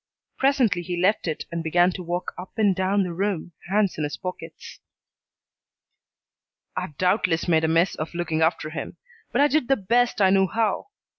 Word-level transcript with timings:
Presently 0.35 0.81
he 0.81 0.97
left 0.99 1.27
it 1.27 1.45
and 1.51 1.63
began 1.63 1.91
to 1.91 2.01
walk 2.01 2.33
up 2.35 2.57
and 2.57 2.75
down 2.75 3.03
the 3.03 3.13
room, 3.13 3.51
hands 3.69 3.99
in 3.99 4.03
his 4.03 4.17
pockets. 4.17 4.79
"I've 6.75 6.97
doubtless 6.97 7.47
made 7.47 7.63
a 7.65 7.67
mess 7.67 7.93
of 7.93 8.15
looking 8.15 8.41
after 8.41 8.71
him, 8.71 8.97
but 9.31 9.41
I 9.41 9.47
did 9.47 9.67
the 9.67 9.77
best 9.77 10.19
I 10.19 10.31
knew 10.31 10.47
how. 10.47 10.87